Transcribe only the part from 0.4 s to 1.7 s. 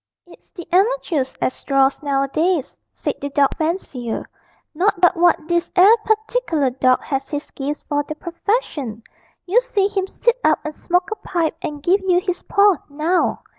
the amatoors as